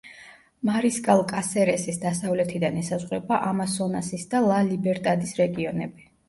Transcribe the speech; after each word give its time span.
მარისკალ-კასერესის 0.67 1.99
დასავლეთიდან 2.05 2.79
ესაზღვრება 2.85 3.39
ამასონასის 3.51 4.27
და 4.33 4.43
ლა-ლიბერტადის 4.49 5.37
რეგიონები. 5.43 6.11